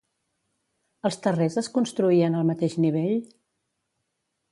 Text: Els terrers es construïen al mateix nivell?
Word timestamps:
Els 1.09 1.19
terrers 1.25 1.57
es 1.61 1.69
construïen 1.75 2.39
al 2.39 2.47
mateix 2.53 2.79
nivell? 2.87 3.15